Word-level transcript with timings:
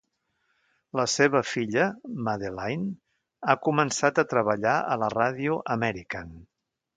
La 0.99 1.03
seva 1.15 1.41
filla, 1.49 1.83
Madeline, 2.27 2.87
ha 3.47 3.57
començat 3.67 4.23
a 4.23 4.27
treballar 4.33 4.75
a 4.97 4.99
la 5.05 5.11
ràdio 5.17 5.61
American. 5.77 6.35